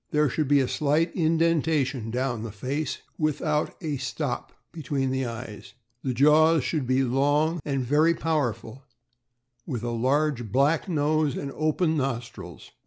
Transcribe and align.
There 0.09 0.29
should 0.31 0.47
be 0.47 0.59
a 0.61 0.67
slight 0.67 1.15
indentation 1.15 2.09
down 2.09 2.41
the 2.41 2.51
face, 2.51 3.03
without 3.19 3.75
a 3.81 3.97
"stop" 3.97 4.51
between 4.71 5.11
the 5.11 5.27
eyes. 5.27 5.75
The 6.01 6.11
jaws 6.15 6.63
should 6.63 6.87
be 6.87 7.03
long 7.03 7.59
and 7.63 7.85
very 7.85 8.15
powerful, 8.15 8.81
with 9.67 9.83
a 9.83 9.91
large 9.91 10.51
black 10.51 10.89
nose 10.89 11.37
and 11.37 11.51
open 11.51 11.97
nostrils. 11.97 12.71